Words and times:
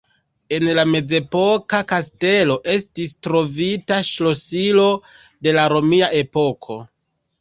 En 0.55 0.63
la 0.77 0.83
mezepoka 0.93 1.81
kastelo 1.91 2.57
estis 2.75 3.13
trovita 3.27 3.99
ŝlosilo 4.09 4.87
de 5.49 5.55
la 5.59 5.67
romia 5.75 6.09
epoko. 6.23 6.81